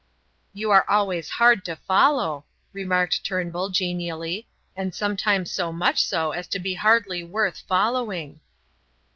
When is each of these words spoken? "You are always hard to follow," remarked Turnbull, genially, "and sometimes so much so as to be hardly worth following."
"You 0.51 0.71
are 0.71 0.83
always 0.89 1.29
hard 1.29 1.63
to 1.65 1.75
follow," 1.75 2.45
remarked 2.73 3.23
Turnbull, 3.23 3.69
genially, 3.69 4.47
"and 4.75 4.95
sometimes 4.95 5.51
so 5.51 5.71
much 5.71 6.03
so 6.03 6.31
as 6.31 6.47
to 6.47 6.59
be 6.59 6.73
hardly 6.73 7.23
worth 7.23 7.59
following." 7.67 8.39